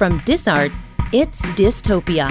[0.00, 0.72] From DisArt,
[1.12, 2.30] it's DIStopia.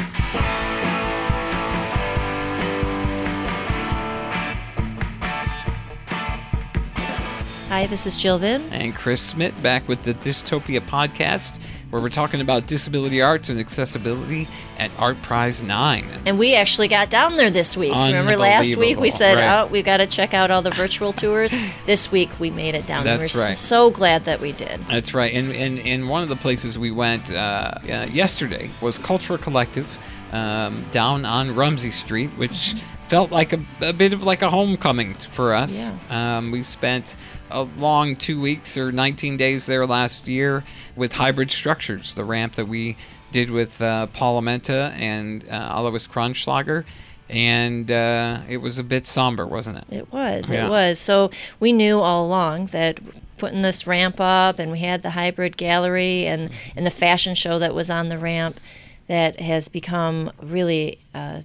[7.67, 8.67] Hi, this is Jill Vyn.
[8.71, 11.60] And Chris Smit back with the DIStopia podcast,
[11.90, 14.47] where we're talking about disability arts and accessibility
[14.78, 16.08] at ArtPrize 9.
[16.26, 17.94] And we actually got down there this week.
[17.94, 19.62] Remember last week we said, Right.
[19.62, 21.53] oh, we got to check out all the virtual tours.
[21.85, 23.03] This week we made it down.
[23.03, 23.57] That's We're right.
[23.57, 24.85] so glad that we did.
[24.88, 25.34] That's right.
[25.34, 29.87] And, and, and one of the places we went uh, uh, yesterday was Cultura Collective
[30.31, 32.76] um, down on Rumsey Street, which
[33.07, 35.91] felt like a, a bit of like a homecoming for us.
[36.12, 37.15] Um, we spent
[37.52, 40.63] a long two weeks or 19 days there last year
[40.95, 42.98] with hybrid structures, the ramp that we
[43.31, 46.85] did with uh, Paul Amenta and uh, Alois Kronschlager.
[47.30, 49.85] And uh, it was a bit somber, wasn't it?
[49.91, 50.49] It was.
[50.49, 50.66] Yeah.
[50.66, 50.98] It was.
[50.98, 52.99] So we knew all along that
[53.38, 57.60] putting this ramp up, and we had the hybrid gallery and and the fashion show
[57.60, 58.60] that was on the ramp,
[59.07, 60.99] that has become really.
[61.13, 61.41] Uh,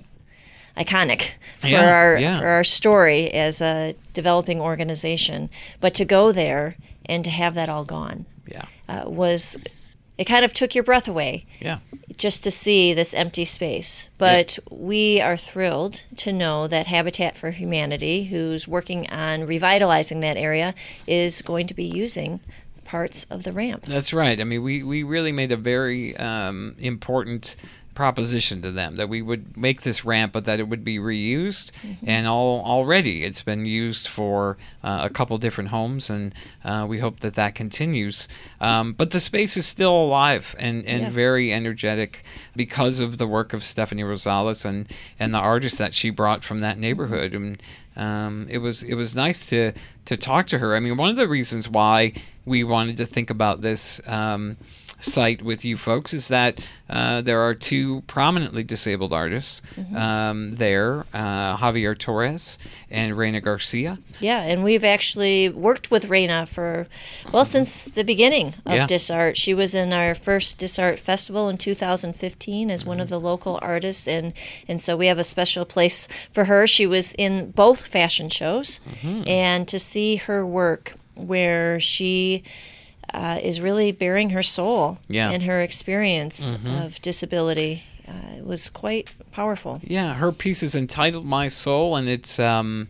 [0.77, 1.31] iconic
[1.61, 2.41] for Yeah, our yeah.
[2.41, 5.49] for our story as a developing organization
[5.81, 8.65] but to go there and to have that all gone Yeah.
[8.89, 9.57] uh, was
[10.17, 11.79] it kind of took your breath away Yeah.
[12.17, 14.11] just to see this empty space.
[14.17, 20.37] But we are thrilled to know that Habitat for Humanity, who's working on revitalizing that
[20.37, 20.73] area,
[21.09, 22.39] is going to be using
[22.85, 23.87] parts of the ramp.
[23.87, 24.41] That's right.
[24.41, 27.57] I mean, we, we really made a very um, important
[27.95, 31.71] proposition to them that we would make this ramp, but that it would be reused.
[32.05, 36.35] And all already it's been used for uh, a couple different homes, and
[36.65, 38.29] uh, we hope that that continues.
[38.61, 41.11] Um, but the space is still alive and, and Yeah.
[41.11, 42.25] very energetic
[42.57, 46.61] because of the work of Stefanie Rosales and, and the artists that she brought from
[46.61, 47.35] that neighborhood.
[47.35, 47.63] And
[47.97, 49.73] um, it was it was nice to
[50.07, 50.75] to talk to her.
[50.75, 52.13] I mean, one of the reasons why
[52.45, 54.57] we wanted to think about this um,
[55.05, 59.61] site with you folks is that uh, there are two prominently disabled artists
[59.95, 62.59] um, there, uh, Javier Torres
[62.91, 63.99] and Reyna Garcia.
[64.21, 66.87] Yeah, and we've actually worked with Reyna for,
[67.33, 68.87] well, since the beginning of Yeah.
[68.87, 69.37] DisArt.
[69.37, 74.09] She was in our first DisArt festival in 2015 as one of the local artists,
[74.09, 74.33] and,
[74.69, 76.67] and so we have a special place for her.
[76.67, 82.43] She was in both fashion shows, and to see her work where she
[83.13, 85.31] uh, is really bearing her soul Yeah.
[85.31, 89.81] and her experience of disability uh, it was quite powerful.
[89.83, 92.89] Yeah, her piece is entitled "My Soul," and it's um,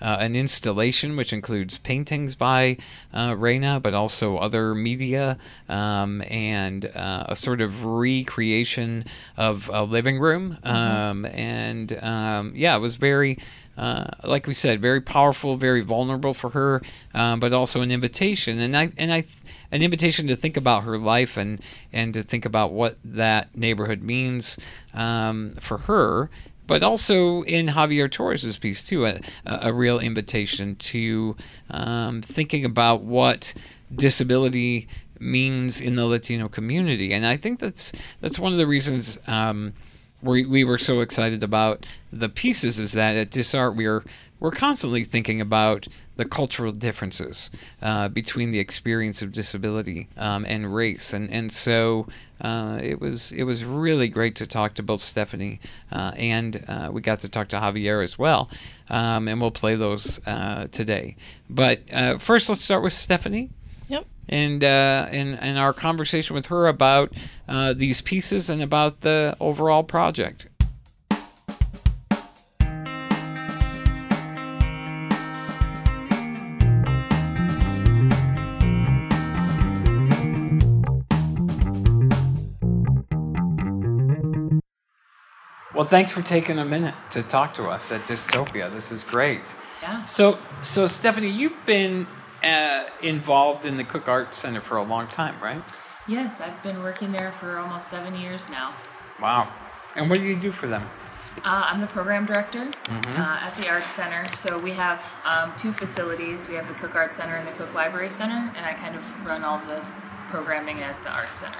[0.00, 2.78] uh, an installation which includes paintings by
[3.12, 5.36] uh, Reyna, but also other media
[5.68, 9.04] um, and uh, a sort of recreation
[9.36, 10.58] of a living room.
[10.62, 13.38] Um, and um, yeah, it was very.
[13.76, 16.82] Uh, like we said, very powerful, very vulnerable for her,
[17.14, 19.24] um, but also an invitation, and I and I,
[19.70, 21.60] an invitation to think about her life and
[21.92, 24.58] and to think about what that neighborhood means
[24.94, 26.30] um, for her,
[26.66, 31.36] but also in Javier Torres's piece too, a, a real invitation to
[31.70, 33.52] um, thinking about what
[33.94, 34.88] disability
[35.20, 39.18] means in the Latino community, and I think that's that's one of the reasons.
[39.26, 39.74] Um,
[40.22, 44.02] we, we were so excited about the pieces is that at DisArt we are
[44.38, 47.50] we're constantly thinking about the cultural differences
[47.82, 52.06] uh, between the experience of disability um, and race, and and so
[52.40, 55.58] uh, it was it was really great to talk to both Stefanie
[55.92, 58.50] uh, and uh, we got to talk to Javier as well,
[58.90, 61.16] um, and we'll play those uh, today.
[61.48, 63.50] But uh, first, let's start with Stefanie.
[64.28, 67.12] And uh, and and our conversation with her about
[67.48, 70.48] uh, these pieces and about the overall project.
[85.76, 88.72] Well, thanks for taking a minute to talk to us at DIStopia.
[88.72, 89.54] This is great.
[89.82, 90.04] Yeah.
[90.04, 92.06] So, so Stefanie, you've been
[92.44, 95.62] uh, involved in the Cook Art Center for a long time, right?
[96.08, 98.72] Yes, I've been working there for almost seven years now.
[99.20, 99.48] Wow.
[99.96, 100.88] And what do you do for them?
[101.44, 103.20] Uh, I'm the program director Mm-hmm.
[103.20, 104.24] uh, at the Arts Center.
[104.36, 106.48] So we have um, two facilities.
[106.48, 109.26] We have the Cook Art Center and the Cook Library Center, and I kind of
[109.26, 109.82] run all the
[110.28, 111.58] programming at the Arts Center.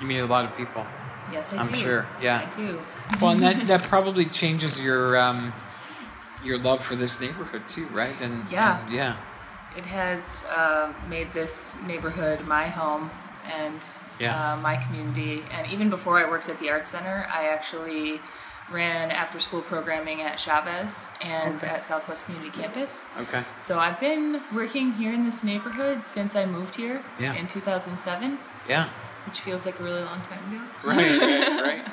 [0.00, 0.86] You meet a lot of people.
[1.32, 1.74] Yes, I I'm do.
[1.76, 2.48] sure, yeah.
[2.52, 2.80] I do.
[3.20, 5.52] Well, and that, that probably changes your um,
[6.44, 8.18] your love for this neighborhood too, right?
[8.20, 8.80] And Yeah.
[8.84, 9.16] and- yeah,
[9.76, 13.10] It has uh, made this neighborhood my home
[13.52, 13.84] and
[14.18, 14.52] Yeah.
[14.52, 15.42] uh, my community.
[15.52, 18.20] And even before I worked at the Arts Center, I actually
[18.70, 21.66] ran after school programming at Chavez and Okay.
[21.66, 23.08] at Southwest Community Campus.
[23.18, 23.42] Okay.
[23.58, 27.34] So I've been working here in this neighborhood since I moved here Yeah.
[27.34, 28.38] in 2007.
[28.68, 28.86] Yeah.
[29.26, 30.62] which feels like a really long time ago.
[30.82, 31.62] Right, right,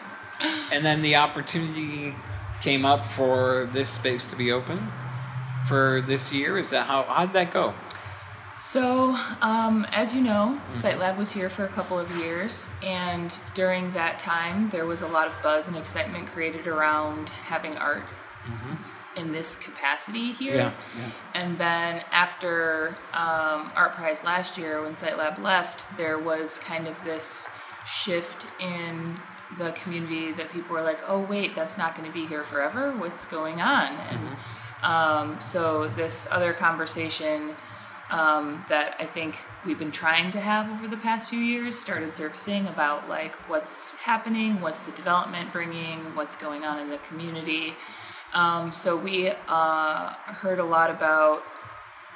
[0.42, 0.52] right.
[0.72, 2.16] And then the opportunity
[2.62, 4.90] came up for this space to be open
[5.68, 6.58] for this year.
[6.58, 7.04] Is that how?
[7.04, 7.74] How did that go?
[8.60, 13.94] So, um, as you know, SiteLab was here for a couple of years, and during
[13.94, 18.04] that time, there was a lot of buzz and excitement created around having art
[19.16, 20.56] in this capacity here.
[20.56, 21.12] Yeah, yeah.
[21.34, 27.50] And then after um, ArtPrize last year, when SiteLab left, there was kind of this
[27.86, 29.20] shift in
[29.58, 32.92] the community that people were like, "Oh, wait, that's not going to be here forever.
[32.92, 34.20] What's going on?" And
[34.84, 37.56] um, so this other conversation
[38.10, 42.14] um, that I think we've been trying to have over the past few years started
[42.14, 47.74] surfacing about like what's happening, what's the development bringing, what's going on in the community.
[48.34, 51.44] Um, so we uh, heard a lot about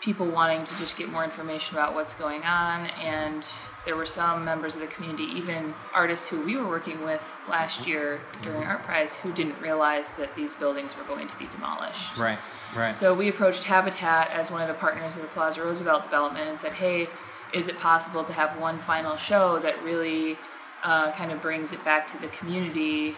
[0.01, 3.47] people wanting to just get more information about what's going on, and
[3.85, 7.87] there were some members of the community, even artists who we were working with last
[7.87, 12.17] year during ArtPrize, who didn't realize that these buildings were going to be demolished.
[12.17, 12.39] Right,
[12.75, 12.93] right.
[12.93, 16.59] So we approached Habitat as one of the partners of the Plaza Roosevelt development and
[16.59, 17.07] said, hey,
[17.53, 20.37] is it possible to have one final show that really
[20.83, 23.15] uh, kind of brings it back to the community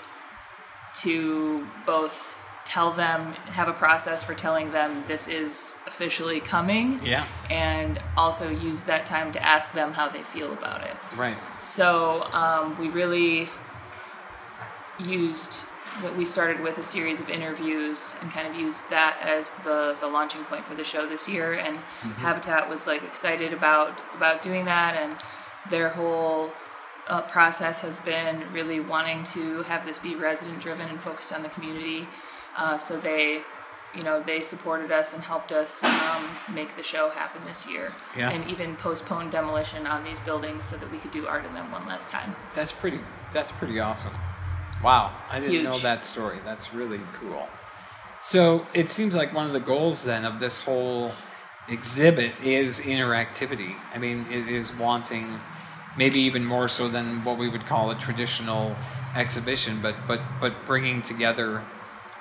[0.96, 2.40] to both
[2.74, 8.50] tell them, have a process for telling them this is officially coming, yeah, and also
[8.50, 10.98] use that time to ask them how they feel about it.
[11.16, 11.38] right.
[11.62, 13.48] So um, we really
[15.00, 15.68] used
[16.02, 19.96] that we started with a series of interviews and kind of used that as the,
[20.00, 21.54] the launching point for the show this year.
[21.54, 21.78] And
[22.18, 24.96] habitat was like excited about about doing that.
[24.96, 25.22] And
[25.70, 26.52] their whole
[27.08, 31.44] uh, process has been really wanting to have this be resident driven and focused on
[31.44, 32.08] the community
[32.58, 33.42] uh, so they
[33.96, 37.94] you know they supported us and helped us um, make the show happen this year
[38.18, 38.32] Yeah.
[38.32, 41.72] and even postpone demolition on these buildings so that we could do art in them
[41.72, 43.00] one last time That's pretty.
[43.32, 44.14] That's pretty awesome.
[44.84, 46.38] Wow, I didn't know that story.
[46.44, 47.48] That's really cool.
[48.20, 51.14] So it seems like one of the goals then of this whole
[51.68, 53.76] exhibit is interactivity.
[53.94, 55.40] I mean, it is wanting,
[55.98, 58.76] maybe even more so than what we would call a traditional
[59.16, 61.64] exhibition, but but but bringing together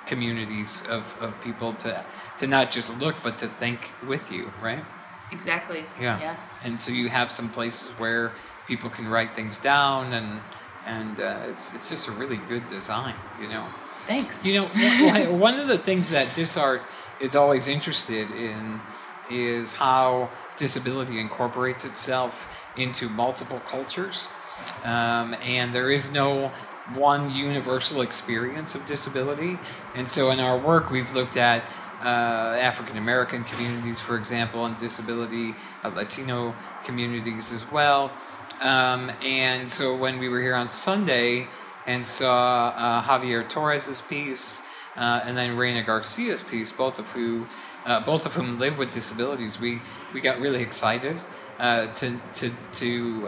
[0.05, 2.03] communities of, of people to
[2.37, 4.83] to not just look but to think with you, right?
[5.31, 6.19] exactly Yeah.
[6.19, 8.31] yes And so you have some places where
[8.67, 10.41] people can write things down, and
[10.85, 13.65] and uh, it's it's just a really good design, you know.
[14.07, 14.65] thanks You know,
[15.11, 16.81] one- one of the things that DisArt
[17.19, 18.81] is always interested in
[19.31, 22.33] is how disability incorporates itself
[22.75, 24.27] into multiple cultures,
[24.83, 26.51] um, and there is no
[26.93, 29.57] one universal experience of disability.
[29.95, 31.63] And so, in our work, we've looked at
[32.03, 36.53] uh, African American communities, for example, and disability, uh, Latino
[36.83, 38.11] communities as well.
[38.61, 41.47] Um, and so, when we were here on Sunday
[41.87, 44.61] and saw uh, Javier Torres's piece
[44.97, 47.47] uh, and then Reyna Garcia's piece, both of who,
[47.85, 49.81] uh, both of whom live with disabilities, we,
[50.13, 51.21] we got really excited
[51.59, 53.21] uh, to to to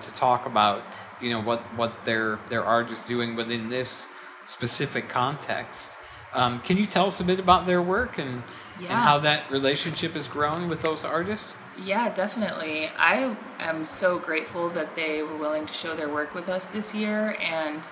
[0.00, 0.84] to talk about
[1.20, 4.06] you know what what their their art is doing within this
[4.44, 5.96] specific context.
[6.32, 8.42] Um, can you tell us a bit about their work and
[8.78, 11.54] and how that relationship has grown with those artists?
[11.82, 12.90] Yeah, definitely.
[12.96, 16.94] I am so grateful that they were willing to show their work with us this
[16.94, 17.36] year.
[17.40, 17.88] And,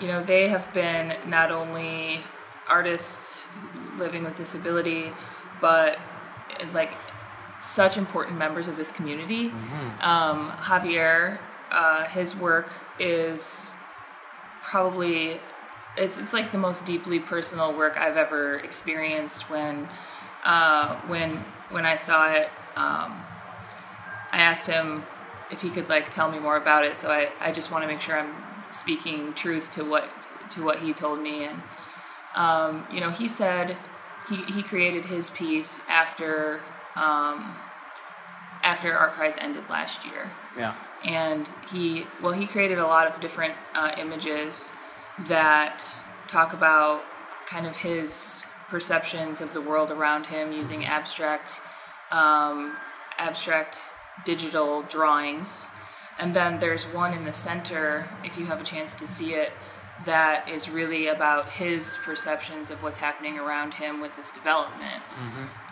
[0.00, 2.20] you know, they have been not only
[2.68, 3.44] artists
[3.96, 5.12] living with disability,
[5.60, 5.98] but
[6.72, 6.92] like
[7.60, 9.52] such important members of this community.
[10.00, 11.38] Um, Javier,
[11.70, 13.74] uh, his work is
[14.62, 15.40] probably
[15.96, 19.88] it's it's like the most deeply personal work I've ever experienced when
[20.44, 22.48] uh, when when I saw it.
[22.76, 23.24] Um,
[24.32, 25.04] I asked him
[25.50, 27.88] if he could like tell me more about it, so I, I just want to
[27.88, 28.34] make sure I'm
[28.70, 30.08] speaking truth to what
[30.50, 31.62] to what he told me and
[32.34, 33.76] um, you know he said
[34.28, 36.60] he, he created his piece after
[36.96, 37.56] um,
[38.70, 40.22] after ArtPrize ended last year.
[40.62, 40.74] Yeah.
[41.04, 41.84] and he
[42.22, 44.74] well he created a lot of different uh, images
[45.34, 45.76] that
[46.36, 46.98] talk about
[47.52, 51.48] kind of his perceptions of the world around him using abstract
[52.12, 52.76] um,
[53.18, 53.74] abstract
[54.24, 55.50] digital drawings.
[56.18, 57.86] And then there's one in the center
[58.28, 59.52] if you have a chance to see it
[60.04, 65.02] that is really about his perceptions of what's happening around him with this development.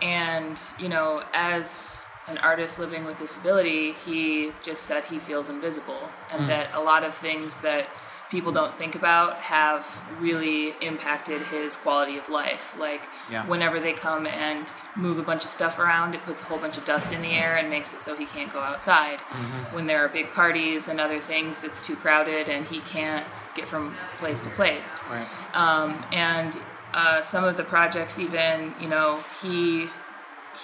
[0.02, 6.11] And, you know, as an artist living with disability, he just said he feels invisible
[6.30, 6.47] and hmm.
[6.49, 7.88] that a lot of things that
[8.30, 12.76] people don't think about have really impacted his quality of life.
[12.78, 13.47] Like Yeah.
[13.47, 16.76] whenever they come and move a bunch of stuff around, it puts a whole bunch
[16.76, 19.18] of dust in the air and makes it so he can't go outside.
[19.18, 19.75] Mm-hmm.
[19.75, 23.66] When there are big parties and other things that's too crowded and he can't get
[23.66, 25.26] from place to place Right.
[25.54, 26.58] Um, and
[26.92, 29.88] uh, some of the projects even you know he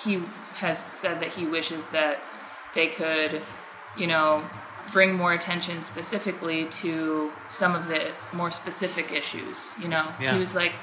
[0.05, 0.23] he
[0.55, 2.21] has said that he wishes that
[2.75, 3.41] they could
[3.97, 4.43] you know
[4.93, 10.33] bring more attention specifically to some of the more specific issues you know Yeah.
[10.33, 10.75] he was like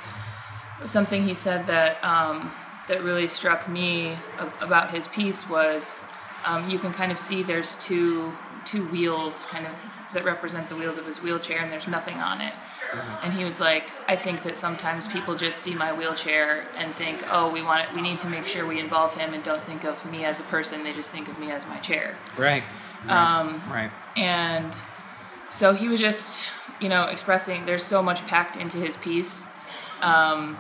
[0.86, 2.52] something he said that um,
[2.88, 4.18] that really struck me
[4.60, 6.06] about his piece was
[6.46, 8.34] um, you can kind of see there's two
[8.66, 12.42] two wheels kind of that represent the wheels of his wheelchair and there's nothing on
[12.42, 12.54] it.
[13.24, 17.24] And he was like i think that sometimes people just see my wheelchair and think
[17.30, 19.86] oh we want it we need to make sure we involve him and don't think
[19.86, 22.18] of me as a person they just think of me as my chair.
[22.38, 22.64] Right.
[23.08, 23.90] Um, right.
[24.16, 24.76] and
[25.50, 26.44] so he was just
[26.80, 29.48] you know expressing there's so much packed into his piece.
[30.02, 30.58] Um,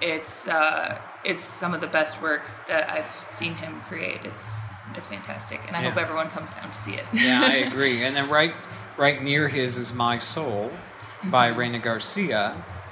[0.00, 4.24] it's uh, it's some of the best work that i've seen him create.
[4.24, 4.66] It's
[4.98, 8.04] it's fantastic and i hope everyone comes down to see it yeah, I agree.
[8.04, 8.52] And then right,
[8.98, 10.70] right near his is "My Soul"
[11.24, 11.58] by Mm-hmm.
[11.60, 12.42] Reyna Garcia,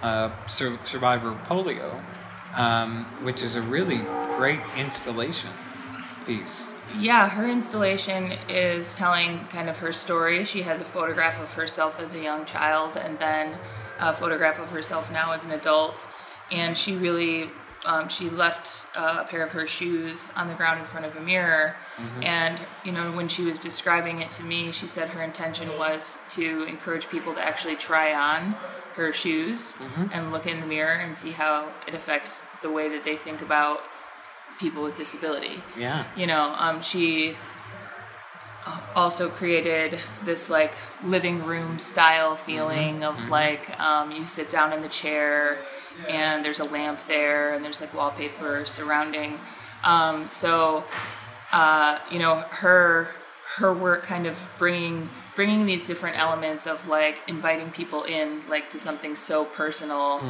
[0.03, 2.03] uh, sur- survivor of polio,
[2.57, 3.99] um, which is a really
[4.37, 5.51] great installation
[6.27, 6.73] piece.
[6.99, 10.45] Yeah, her installation is telling kind of her story.
[10.45, 13.59] She has a photograph of herself as a young child and then
[13.99, 16.09] a photograph of herself now as an adult.
[16.51, 17.51] And she really,
[17.87, 21.17] um, she left uh, a pair of her shoes on the ground in front of
[21.17, 21.77] a mirror.
[22.23, 26.19] And, you know, when she was describing it to me, she said her intention was
[26.31, 28.57] to encourage people to actually try on
[28.97, 29.77] her shoes
[30.13, 33.41] and look in the mirror and see how it affects the way that they think
[33.43, 33.81] about
[34.59, 36.07] people with disability Yeah.
[36.17, 37.37] you know um, she
[38.95, 40.75] also created this like
[41.05, 45.59] living room style feeling of like um, you sit down in the chair
[46.09, 49.39] and there's a lamp there and there's like wallpaper surrounding.
[49.85, 50.85] Um, so
[51.53, 53.09] uh, you know her
[53.59, 58.69] her work kind of bringing bringing these different elements of like inviting people in like
[58.71, 60.21] to something so personal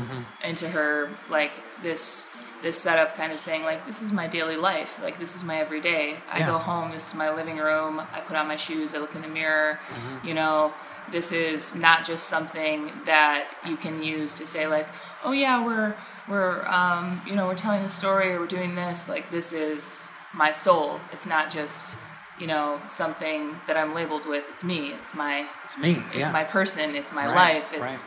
[0.44, 5.00] into her like this this setup kind of saying like this is my daily life.
[5.02, 6.16] Like this is my everyday.
[6.32, 6.46] I Yeah.
[6.46, 6.90] go home.
[6.92, 8.00] This is my living room.
[8.00, 8.94] I put on my shoes.
[8.94, 9.80] I look in the mirror.
[10.22, 10.72] You know
[11.12, 14.88] this is not just something that you can use to say like
[15.24, 15.94] oh yeah we're
[16.28, 20.08] we're um, you know we're telling the story or we're doing this like this is
[20.34, 21.96] my soul it's not just
[22.38, 25.92] you know something that i'm labeled with it's me it's my It's me.
[26.08, 26.32] it's yeah.
[26.32, 28.04] my person it's my Right, life it's right.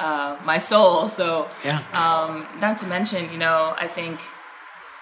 [0.00, 1.78] uh, my soul so yeah.
[1.94, 4.20] um, not to mention, you know, I think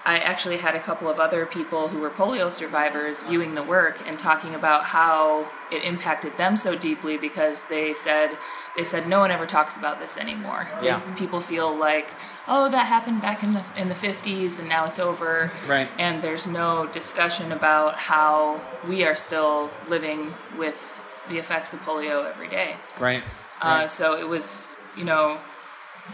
[0.09, 4.01] I actually had a couple of other people who were polio survivors viewing the work
[4.09, 8.39] and talking about how it impacted them so deeply because they said
[8.75, 10.67] they said no one ever talks about this anymore.
[10.83, 10.99] Yeah.
[11.15, 12.09] people feel like,
[12.47, 15.53] oh, that happened back in the in the fifties and now it's over.
[15.67, 15.91] Right.
[15.99, 20.97] And there's no discussion about how we are still living with
[21.29, 22.77] the effects of polio every day.
[22.99, 23.23] right.
[23.61, 23.91] Uh, right.
[23.91, 25.39] so it was, you know,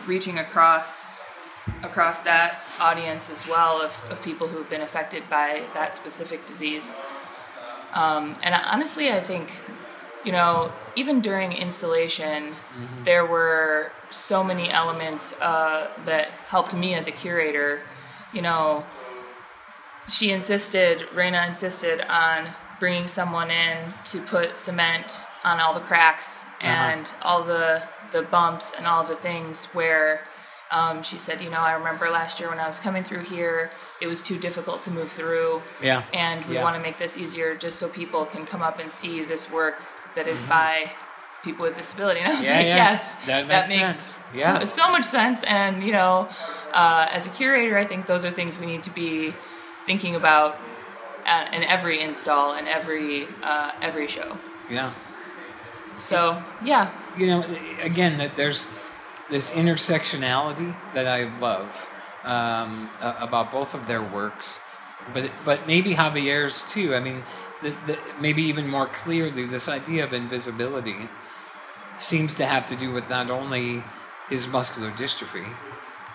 [0.04, 1.22] reaching across
[1.82, 6.46] across that audience as well of, of people who have been affected by that specific
[6.46, 7.00] disease.
[7.94, 9.52] Um, and honestly, I think,
[10.24, 12.54] you know, even during installation,
[13.04, 17.82] there were so many elements uh, that helped me as a curator.
[18.32, 18.84] You know,
[20.08, 22.48] she insisted, Reyna insisted on
[22.80, 27.82] bringing someone in to put cement on all the cracks and all the
[28.14, 30.22] the bumps and all the things where
[30.78, 33.70] um, she said, you know, I remember last year when I was coming through here,
[34.02, 35.62] it was too difficult to move through.
[35.90, 36.02] Yeah.
[36.12, 36.62] And we Yeah.
[36.66, 39.76] want to make this easier just so people can come up and see this work
[40.16, 40.48] that is Mm-hmm.
[40.58, 40.72] by
[41.46, 42.20] people with disability.
[42.24, 42.76] And I was Yeah, like, yeah.
[42.90, 44.20] yes, That that, makes.
[44.34, 44.58] Yeah.
[44.60, 45.38] so, so much sense.
[45.44, 46.28] And, you know,
[46.82, 49.32] uh, as a curator, I think those are things we need to be
[49.86, 50.50] thinking about
[51.32, 54.28] uh, in every install and every uh, every show.
[54.76, 54.90] yeah.
[55.98, 57.44] So yeah, you know,
[57.82, 58.66] again, that there's
[59.30, 61.88] this intersectionality that I love
[62.24, 64.60] um, uh, about both of their works,
[65.12, 66.94] but but maybe Javier's too.
[66.94, 67.22] I mean,
[67.62, 71.08] the, the, maybe even more clearly, this idea of invisibility
[71.98, 73.84] seems to have to do with not only
[74.28, 75.46] his muscular dystrophy,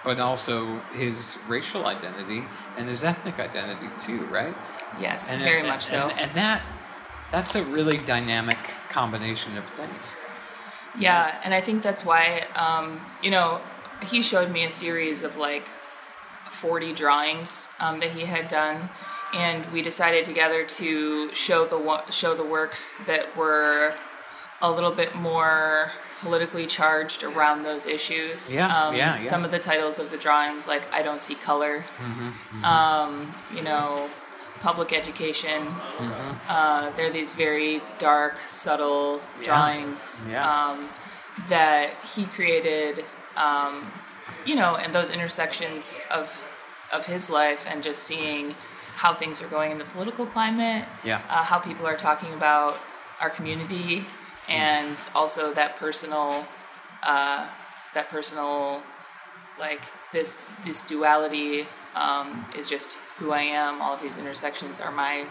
[0.04, 2.44] but also his racial identity
[2.78, 4.56] and his ethnic identity too, right?
[5.00, 6.10] yes, And very and- much so.
[6.10, 6.62] And, and that
[7.32, 8.58] that's a really dynamic
[8.89, 10.16] combination of things.
[10.98, 13.62] Yeah, and I think that's why, um, you know,
[14.08, 15.67] he showed me a series of like
[16.50, 18.89] 40 drawings um, that he had done,
[19.34, 23.93] and we decided together to show the show the works that were
[24.62, 25.91] a little bit more
[26.22, 28.53] politically charged around those issues.
[28.53, 29.17] Yeah, um, yeah, yeah.
[29.19, 31.86] Some of the titles of the drawings, like "I Don't See Color,"
[32.63, 34.10] Um, you know,
[34.62, 35.68] public education.
[36.48, 40.48] Uh, they're these very dark, subtle drawings Yeah.
[40.50, 40.89] Um,
[41.48, 43.06] that he created.
[43.36, 43.92] Um,
[44.46, 46.46] you know, and those intersections of
[46.92, 48.56] of his life, and just seeing
[48.96, 50.86] how things are going in the political climate.
[51.04, 51.22] Yeah.
[51.30, 52.78] Uh, how people are talking about
[53.22, 54.06] our community,
[54.48, 56.48] and also that personal,
[57.04, 57.48] uh,
[57.94, 58.82] that personal,
[59.60, 63.81] like this this duality um, is just who I am.
[63.81, 65.25] All of these intersections are my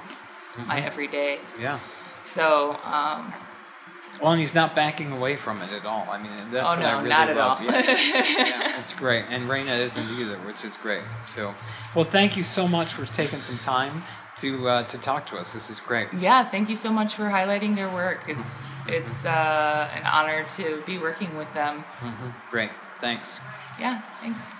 [0.67, 1.39] my everyday.
[1.61, 1.79] Yeah.
[2.23, 3.33] So um,
[4.21, 6.07] Well, and he's not backing away from it at all.
[6.11, 7.59] I mean, that's Oh, what no, I really not at love.
[7.61, 7.65] all.
[7.65, 7.73] Yeah.
[7.81, 11.03] yeah, it's great, and Reyna isn't either, which is great.
[11.29, 11.55] So,
[11.95, 14.03] well, thank you so much for taking some time
[14.39, 15.53] to uh, to talk to us.
[15.53, 16.09] This is great.
[16.19, 18.25] yeah, thank you so much for highlighting their work.
[18.29, 21.85] It's it's uh, an honor to be working with them.
[22.51, 22.71] Great.
[23.01, 23.39] Thanks.
[23.79, 24.55] Yeah, thanks.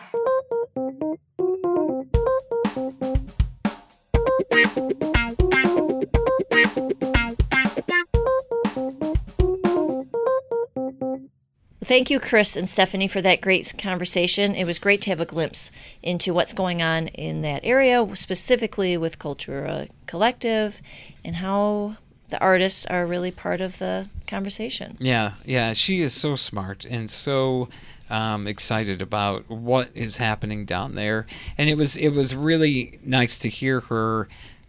[11.89, 14.55] Thank you, Chris and Stefanie, for that great conversation.
[14.55, 18.99] It was great to have a glimpse into what's going on in that area, specifically
[18.99, 20.83] with Cultura Collective,
[21.25, 21.97] and how
[22.29, 24.99] the artists are really part of the conversation.
[25.01, 27.71] Yeah, yeah, she is so smart and so
[28.11, 31.25] um, excited about what is happening down there,
[31.57, 34.29] and it was it was really nice to hear her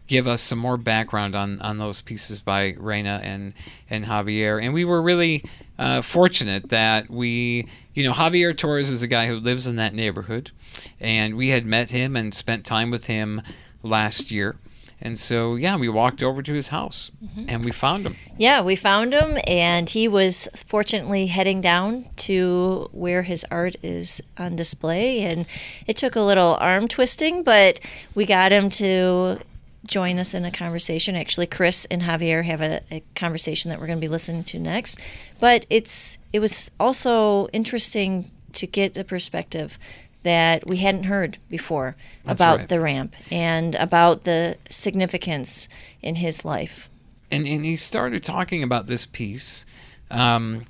[0.10, 3.54] give us some more background on, on those pieces by Reyna and
[3.90, 5.46] and Javier, and we were really
[5.78, 9.94] uh, fortunate that we you know Javier Torres is a guy who lives in that
[9.94, 10.52] neighborhood,
[11.00, 13.42] and we had met him and spent time with him
[13.84, 14.58] last year.
[15.02, 17.10] And so, yeah, we walked over to his house
[17.48, 18.18] and we found him.
[18.38, 24.22] Yeah, we found him, and he was fortunately heading down to where his art is
[24.38, 25.22] on display.
[25.22, 25.46] And
[25.88, 27.80] it took a little arm twisting, but
[28.14, 29.40] we got him to
[29.86, 31.16] join us in a conversation.
[31.16, 34.60] Actually, Chris and Javier have a, a conversation that we're going to be listening to
[34.60, 35.00] next.
[35.40, 39.78] But it's it was also interesting to get the perspective
[40.24, 42.70] that we hadn't heard before That's about right.
[42.70, 45.70] the ramp and about the significance
[46.02, 46.90] in his life.
[47.32, 49.66] and and he started talking about this piece,
[50.12, 50.66] um,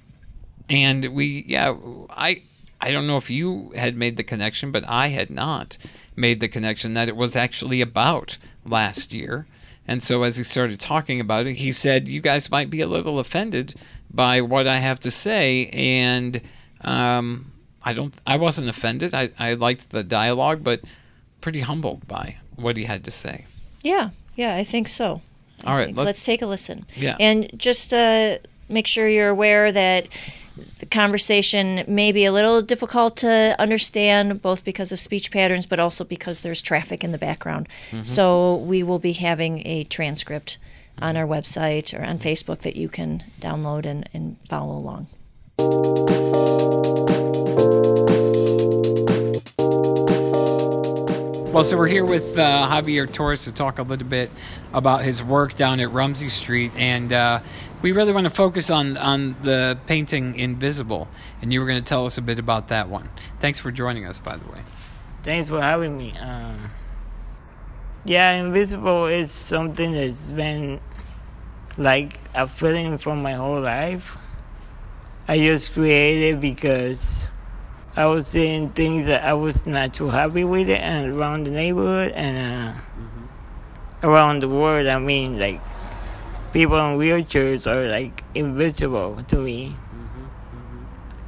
[0.69, 1.73] and we yeah
[2.09, 2.43] I
[2.81, 5.77] I don't know if you had made the connection, but I had not
[6.19, 9.47] made the connection that it was actually about last year.
[9.87, 12.87] And so as he started talking about it, he said, "You guys might be a
[12.87, 13.73] little offended
[14.13, 16.41] by what I have to say," and
[16.81, 17.51] um,
[17.83, 18.13] I don't.
[18.27, 19.15] I wasn't offended.
[19.15, 20.81] I, I liked the dialogue, but
[21.41, 23.45] pretty humbled by what he had to say.
[23.81, 25.21] Yeah, yeah, I think so.
[25.65, 25.97] All right, think.
[25.97, 26.85] let's- let's take a listen.
[26.95, 27.15] Yeah.
[27.19, 30.07] And just uh, make sure you're aware that
[30.79, 35.79] the conversation may be a little difficult to understand, both because of speech patterns, but
[35.79, 37.67] also because there's traffic in the background.
[37.91, 38.03] Mm-hmm.
[38.03, 40.57] So we will be having a transcript
[41.01, 45.07] on our website or on Facebook that you can download and, and follow along.
[51.51, 54.29] Well, so we're here with uh, Javier Torres to talk a little bit
[54.71, 57.41] about his work down at Rumsey Street, and uh,
[57.81, 61.07] we really want to focus on on the painting Invisible,
[61.41, 63.09] and you were going to tell us a bit about that one.
[63.39, 64.59] Thanks for joining us, by the way.
[65.23, 66.13] Thanks for having me.
[66.19, 66.69] Um,
[68.05, 70.79] yeah, Invisible is something that's been
[71.79, 74.19] like a feeling for my whole life.
[75.27, 77.27] I just created because
[77.95, 81.51] I was seeing things that I was not too happy with it and around the
[81.51, 84.87] neighborhood and uh, around the world.
[84.87, 85.59] I mean, like
[86.53, 89.75] people in wheelchairs are like invisible to me.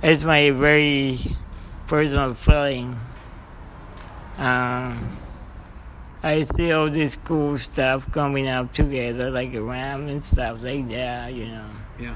[0.04, 1.36] It's my very
[1.88, 3.00] personal feeling.
[4.38, 5.18] Um,
[6.24, 10.90] I see all this cool stuff coming up together, like a ram and stuff like
[10.90, 11.70] that, you know.
[12.00, 12.16] Yeah.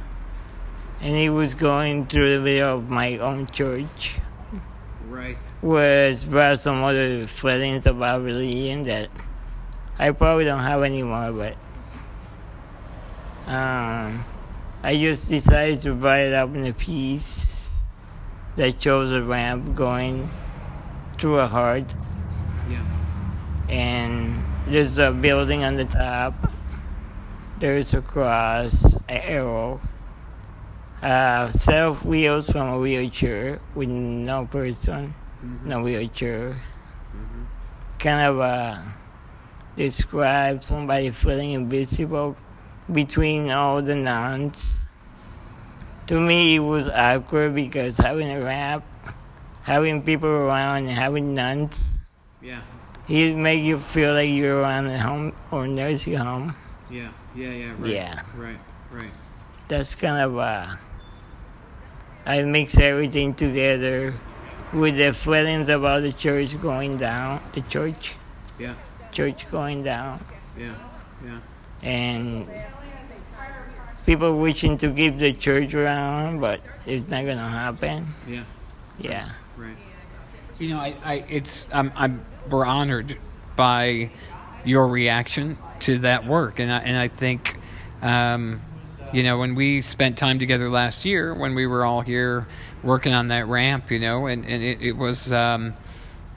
[1.01, 4.19] And it was going through the middle of my own church,
[5.07, 5.37] Right.
[5.61, 9.09] which brought some other feelings about religion that
[9.99, 11.55] I probably don't have anymore, but
[13.47, 14.25] um,
[14.83, 17.69] I just decided to write it up in a piece
[18.55, 20.29] that shows a ramp going
[21.17, 21.93] through a heart
[22.69, 22.81] Yeah.
[23.69, 26.33] and there's a building on the top.
[27.59, 29.79] There's a cross, an arrow,
[31.05, 35.13] uh, self wheels from a wheelchair with no person,
[35.63, 36.57] no wheelchair.
[37.99, 38.81] Kind of uh,
[39.77, 42.35] describe somebody feeling invisible
[42.91, 44.79] between all the nuns.
[46.07, 48.83] to me it was awkward because having a rap,
[49.63, 51.97] having people around, and having nuns,
[52.41, 52.61] Yeah.
[53.09, 56.53] it make you feel like you're around a home or nursing home.
[56.91, 57.09] Yeah.
[57.35, 57.49] Yeah.
[57.49, 57.73] Yeah.
[57.79, 57.91] right.
[57.91, 58.21] Yeah.
[58.37, 58.59] Right.
[58.91, 59.13] Right.
[59.67, 60.75] That's kind of uh,
[62.25, 64.13] I mix everything together
[64.73, 68.13] with the feelings about the church going down, the church,
[68.59, 68.73] Yeah.
[69.11, 70.23] church going down,
[70.57, 70.73] Yeah.
[71.23, 71.39] Yeah.
[71.87, 72.47] and
[74.05, 78.13] people wishing to keep the church around, but it's not gonna happen.
[78.27, 78.43] Yeah.
[78.99, 79.29] Yeah.
[79.57, 79.77] Right.
[80.59, 83.17] You know, I, I it's I'm, I'm we're honored
[83.55, 84.11] by
[84.63, 87.57] your reaction to that work, and I and I think,
[88.01, 88.61] um,
[89.15, 92.47] you know, when we spent time together last year, when we were all here
[92.83, 95.73] working on that ramp, you know, and and it, it was um,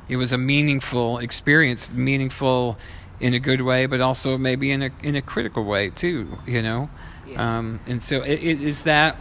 [0.09, 2.79] it was a meaningful experience, meaningful
[3.19, 6.63] in a good way, but also maybe in a in a critical way too, you
[6.63, 6.89] know.
[7.35, 9.17] Um, and so, it, it, is that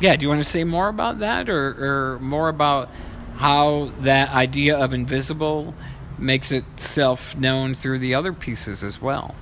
[0.00, 2.88] yeah, do you want to say more about that or, or more about
[3.36, 5.74] how that idea of invisible
[6.18, 9.34] makes itself known through the other pieces as well?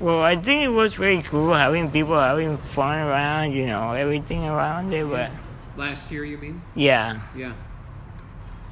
[0.00, 4.44] Well, I think it was really cool having people having fun around, you know, everything
[4.44, 5.06] around it.
[5.08, 5.30] But
[5.76, 6.62] Last year, you mean?
[6.74, 7.52] yeah, Yeah.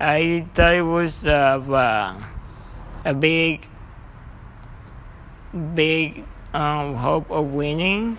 [0.00, 2.14] I thought it was of uh,
[3.04, 3.66] a big,
[5.74, 8.16] big um, hope of winning.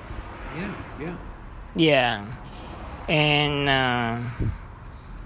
[0.58, 1.16] Yeah, yeah.
[1.76, 2.26] Yeah,
[3.08, 4.30] and uh,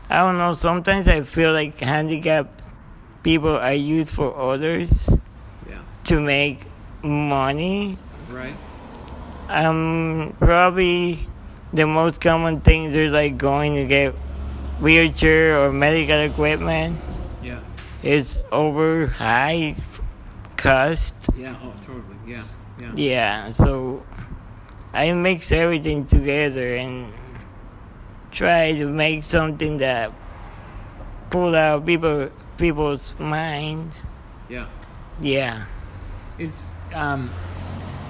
[0.09, 0.53] I don't know.
[0.53, 2.61] Sometimes I feel like handicapped
[3.23, 5.09] people are used for others
[5.69, 5.79] Yeah.
[6.05, 6.65] to make
[7.03, 7.97] money.
[8.29, 8.55] Right.
[9.49, 11.27] Um, probably
[11.73, 14.13] the most common things are like going to get
[14.79, 16.99] wheelchair or medical equipment.
[17.43, 17.59] Yeah.
[18.01, 19.75] It's over high
[20.57, 21.15] cost.
[21.35, 21.55] Yeah.
[21.61, 22.17] Oh, totally.
[22.25, 22.43] Yeah.
[22.79, 22.91] Yeah.
[22.95, 24.03] Yeah, so
[24.93, 27.13] I mix everything together and
[28.31, 30.11] try to make something that
[31.29, 33.91] pull out people people's mind.
[34.49, 34.67] Yeah.
[35.21, 35.65] Yeah.
[36.37, 37.31] Is um,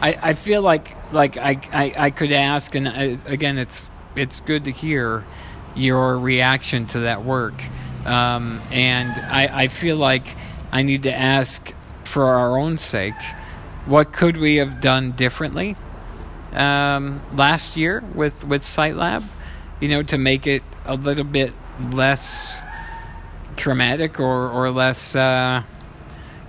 [0.02, 4.40] I I feel like like I I, I could ask, and I, again, it's it's
[4.42, 5.26] good to hear
[5.76, 7.56] your reaction to that work,
[8.06, 10.28] um, and I I feel like
[10.72, 13.20] I need to ask for our own sake,
[13.88, 15.76] what could we have done differently
[16.54, 19.24] um, last year with with SiteLab,
[19.80, 21.54] you know, to make it a little bit
[21.92, 22.62] less
[23.56, 25.64] traumatic or or less uh,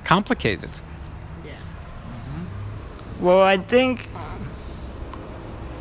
[0.05, 0.71] complicated.
[3.21, 4.09] Well, I think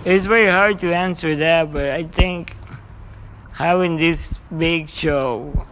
[0.06, 2.56] it's very hard to answer that, but I think
[3.54, 5.66] having this big show,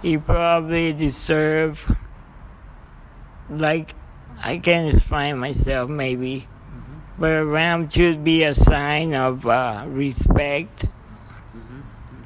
[0.00, 1.94] he probably deserve
[3.50, 3.94] like
[4.42, 6.48] I can explain myself maybe,
[7.18, 10.86] but a ramp should be a sign of uh, respect,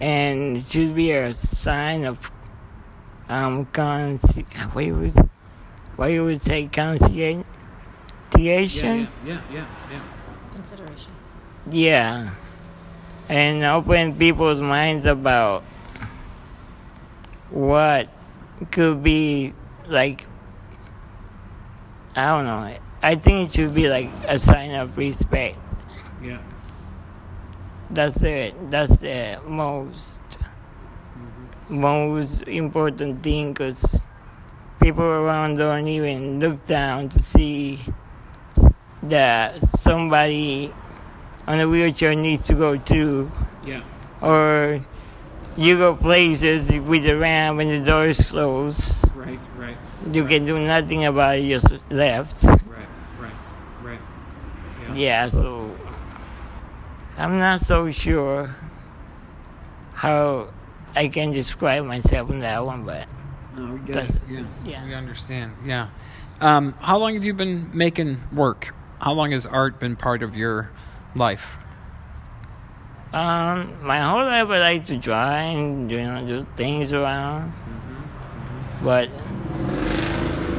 [0.01, 2.31] and should be a sign of
[3.29, 4.19] um con
[4.73, 5.31] what you would
[5.97, 6.69] what you would say
[8.31, 9.09] conciliation.
[9.25, 10.03] yeah, yeah, yeah, yeah.
[10.55, 11.13] Consideration.
[11.71, 12.31] Yeah.
[13.29, 15.63] And open people's minds about
[17.51, 18.09] what
[18.71, 19.53] could be
[19.87, 20.27] like
[22.15, 22.79] I don't know.
[23.03, 25.59] I think it should be like a sign of respect.
[26.23, 26.41] Yeah.
[27.91, 28.71] That's it.
[28.71, 31.81] That's the most mm-hmm.
[31.81, 34.01] most important thing because
[34.81, 37.85] people around don't even look down to see
[39.11, 40.73] that somebody
[41.47, 43.31] on a wheelchair needs to go through
[43.65, 43.83] Yeah.
[44.21, 44.81] or
[45.57, 48.93] you go places with the ramp and the doors closed.
[49.15, 49.77] Right, right,
[50.13, 52.45] You can do nothing about it, just left.
[52.45, 52.61] right,
[53.19, 53.31] right,
[53.83, 54.01] right.
[54.95, 55.71] Yeah, so
[57.19, 58.55] I'm not so sure
[59.95, 60.49] how
[60.95, 63.09] I can describe myself in that one, but
[63.57, 64.21] No, we get it.
[64.29, 64.45] Yeah.
[64.65, 64.85] yeah.
[64.85, 65.53] We understand.
[65.65, 65.89] Yeah.
[66.41, 68.75] Um, how long have you been making work?
[69.01, 70.71] How long has art been part of your
[71.15, 71.59] life?
[73.13, 77.53] um, my whole life I like to draw and you know do things around,
[78.83, 79.09] but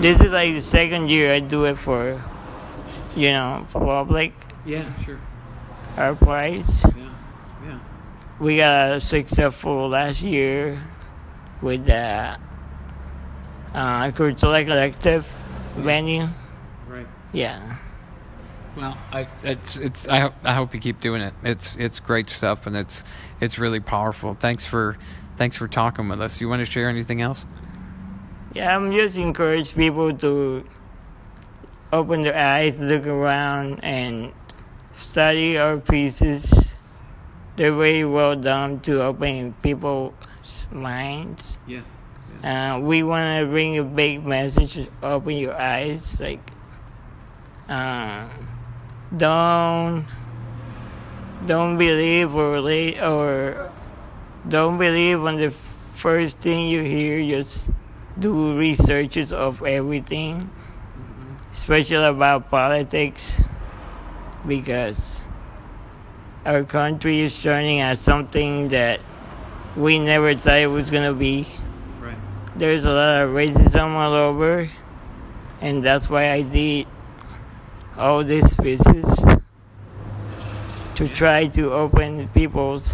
[0.01, 2.23] this is like the second year I do it for,
[3.15, 4.33] you know, public
[4.65, 5.19] Yeah, sure.
[5.97, 6.65] art prize.
[6.83, 7.09] Yeah,
[7.65, 7.79] yeah.
[8.39, 10.81] We got successful last year
[11.61, 12.37] with the
[13.73, 15.27] uh, Cultura Collective
[15.75, 16.29] venue.
[16.87, 17.07] Right.
[17.33, 17.77] Yeah.
[18.77, 21.33] Well, I it's it's I hope I hope you keep doing it.
[21.43, 23.03] It's it's great stuff and it's
[23.41, 24.35] it's really powerful.
[24.35, 24.97] Thanks for
[25.35, 26.39] thanks for talking with us.
[26.39, 27.45] You want to share anything else?
[28.53, 30.63] Yeah, I'm just encourage people to
[31.91, 34.31] open their eyes, look around, and
[34.93, 36.77] study our pieces
[37.57, 40.13] they're very well done to open people's
[40.71, 41.57] minds.
[41.65, 41.81] Yeah.
[42.43, 46.51] Uh, we want to bring a big message, open your eyes, like,
[47.67, 48.27] uh,
[49.15, 50.05] don't,
[51.45, 53.71] don't believe or late or
[54.47, 57.21] don't believe on the first thing you hear.
[57.23, 57.69] Just
[58.17, 61.53] do researches of everything, mm-hmm.
[61.53, 63.39] especially about politics,
[64.47, 65.21] because
[66.45, 68.99] our country is turning at something that
[69.75, 71.47] we never thought it was gonna be
[72.01, 72.15] Right.
[72.55, 74.69] there's a lot of racism all over,
[75.61, 76.87] and that's why I did
[77.97, 79.21] all these visits
[80.95, 82.93] to try to open people's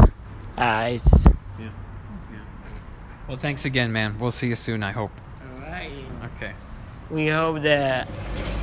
[0.57, 1.07] eyes.
[1.59, 1.65] Yeah.
[2.31, 2.37] Yeah.
[3.27, 4.17] Well, thanks again, man.
[4.19, 4.83] We'll see you soon.
[4.83, 5.11] I hope.
[5.55, 5.91] Alright.
[6.37, 6.53] Okay.
[7.09, 8.07] We hope that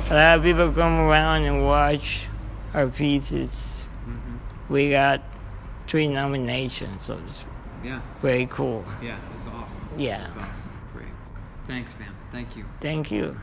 [0.09, 2.27] a lot of people come around and watch
[2.73, 3.87] our pieces.
[4.07, 4.73] Mm-hmm.
[4.73, 5.21] We got
[5.87, 7.45] three nominations, so it's
[7.83, 8.01] Yeah.
[8.21, 8.85] very cool.
[9.01, 9.17] Yeah.
[9.37, 9.87] It's awesome.
[9.97, 10.27] Yeah.
[10.27, 10.45] awesome.
[10.93, 11.07] Great.
[11.67, 12.09] Thanks, man.
[12.31, 12.65] Thank you.
[12.79, 13.39] Thank you.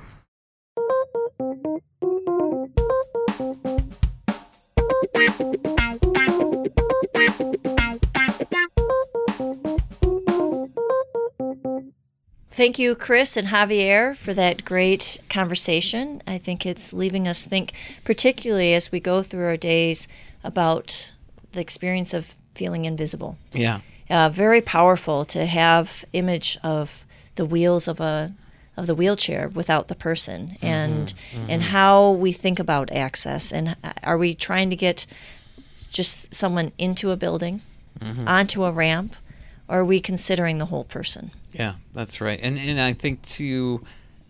[12.59, 16.21] Thank you, Chris and Javier, for that great conversation.
[16.27, 20.09] I think it's leaving us think, particularly as we go through our days,
[20.42, 21.12] about
[21.53, 23.38] the experience of feeling invisible.
[23.53, 23.79] Yeah.
[24.11, 27.05] Uh, very powerful to have image of
[27.37, 28.35] the wheels of a
[28.77, 31.51] of the wheelchair without the person, mm-hmm, and mm-hmm.
[31.51, 35.07] and how we think about access, and are we trying to get
[35.92, 37.62] just someone into a building,
[38.01, 38.27] mm-hmm.
[38.27, 39.14] onto a ramp,
[39.68, 41.31] are we considering the whole person?
[41.52, 42.38] Yeah, that's right.
[42.42, 43.85] And and I think to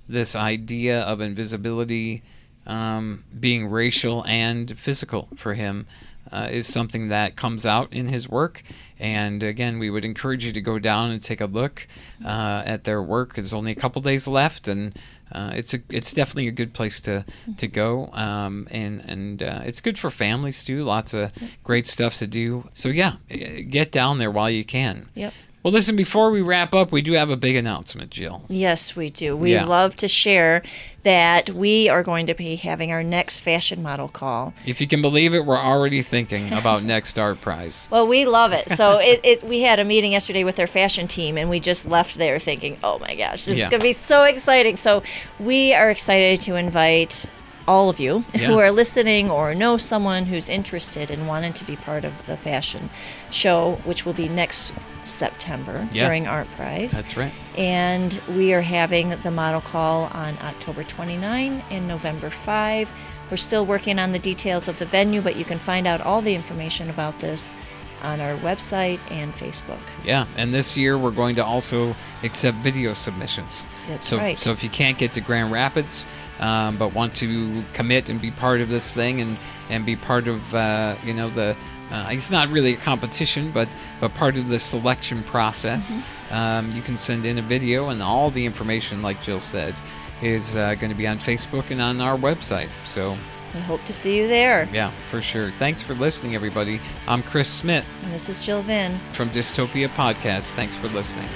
[0.08, 2.22] this idea of invisibility
[2.66, 5.86] um, being racial and physical for him
[6.30, 8.62] uh, is something that comes out in his work.
[8.98, 11.86] And again, we would encourage you to go down and take a look
[12.24, 13.34] uh, at their work.
[13.34, 14.94] There's only a couple days left, and
[15.32, 17.24] uh, it's a it's definitely a good place to
[17.56, 18.10] to go.
[18.12, 20.84] Um, and and uh, it's good for families too.
[20.84, 21.32] Lots of
[21.64, 22.68] great stuff to do.
[22.72, 25.08] So yeah, get down there while you can.
[25.14, 25.32] Yep.
[25.62, 28.44] Well, listen, before we wrap up, we do have a big announcement, Jill.
[28.48, 29.36] Yes, we do.
[29.36, 29.64] We Yeah.
[29.64, 30.62] love to share
[31.02, 34.54] that we are going to be having our next fashion model call.
[34.66, 37.88] If you can believe it, we're already thinking about next art prize.
[37.90, 38.70] Well, we love it.
[38.70, 41.86] So it, it we had a meeting yesterday with our fashion team, and we just
[41.86, 43.64] left there thinking, "Oh my gosh, this Yeah.
[43.64, 45.02] is going to be so exciting!" So
[45.40, 47.26] we are excited to invite
[47.68, 48.46] all of you Yeah.
[48.48, 52.36] who are listening or know someone who's interested and wanted to be part of the
[52.36, 52.88] fashion
[53.30, 54.72] show, which will be next
[55.04, 56.06] September Yeah.
[56.06, 56.92] during ArtPrize.
[56.92, 57.32] That's right.
[57.56, 62.90] and we are having the model call on October 29 and November 5.
[63.30, 66.22] We're still working on the details of the venue, but you can find out all
[66.22, 67.54] the information about this
[68.02, 69.80] on our website and Facebook.
[70.04, 73.64] Yeah, and this year we're going to also accept video submissions.
[73.88, 74.38] That's so, right.
[74.38, 76.06] so if you can't get to Grand Rapids,
[76.40, 79.36] um, but want to commit and be part of this thing and
[79.70, 81.56] and be part of uh, you know the
[81.90, 83.68] uh, it's not really a competition, but
[84.00, 85.94] but part of the selection process.
[85.94, 86.34] Mm-hmm.
[86.34, 89.74] Um, you can send in a video, and all the information, like Jill said,
[90.22, 92.68] is uh, going to be on Facebook and on our website.
[92.84, 93.16] So
[93.54, 94.68] We hope to see you there.
[94.72, 95.50] yeah, for sure.
[95.58, 96.80] Thanks for listening, everybody.
[97.06, 98.98] I'm Chris Smit And this is Jill Vyn.
[99.12, 100.52] from DIStopia Podcast.
[100.52, 101.28] Thanks for listening.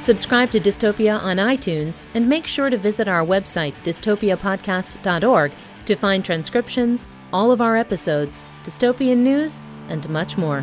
[0.00, 5.52] Subscribe to DIStopia on iTunes and make sure to visit our website, dystopiapodcast.org,
[5.86, 10.62] to find transcriptions, all of our episodes, dystopian news, and much more.